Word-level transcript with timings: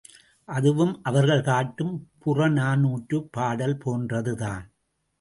அதுவும் 0.47 1.03
அவர்கள் 1.03 1.43
காட்டும் 1.43 1.93
புறநானூற்றுப் 2.19 3.29
பாடல் 3.31 3.77
போன்றதுதான். 3.77 4.65